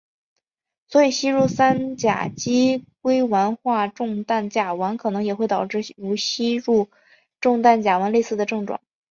[0.87, 6.89] 所以吸入三甲基硅烷化重氮甲烷可能也会导致与吸入
[7.39, 8.81] 重氮甲烷类似的症状。